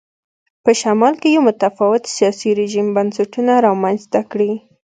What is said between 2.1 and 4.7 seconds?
سیاسي رژیم بنسټونه رامنځته کړي.